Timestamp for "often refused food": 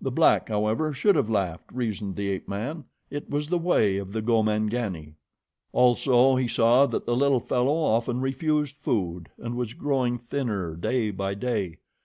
7.76-9.28